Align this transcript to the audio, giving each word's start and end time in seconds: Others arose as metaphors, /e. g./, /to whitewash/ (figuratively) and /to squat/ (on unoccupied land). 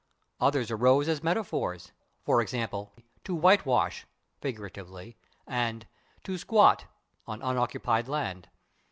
Others 0.39 0.71
arose 0.71 1.07
as 1.07 1.21
metaphors, 1.21 1.91
/e. 2.27 2.49
g./, 2.97 3.01
/to 3.23 3.37
whitewash/ 3.39 4.07
(figuratively) 4.39 5.15
and 5.45 5.85
/to 6.23 6.39
squat/ 6.39 6.85
(on 7.27 7.39
unoccupied 7.43 8.07
land). 8.07 8.49